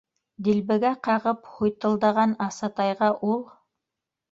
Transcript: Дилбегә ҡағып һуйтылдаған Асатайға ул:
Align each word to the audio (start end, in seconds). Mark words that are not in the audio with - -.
Дилбегә 0.45 0.91
ҡағып 1.07 1.51
һуйтылдаған 1.59 2.35
Асатайға 2.49 3.13
ул: 3.31 3.47